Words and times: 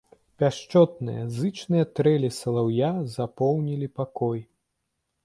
Пяшчотныя, 0.43 1.25
зычныя 1.35 1.85
трэлі 1.99 2.29
салаўя 2.41 2.89
запоўнілі 3.17 3.87
пакой. 3.99 4.39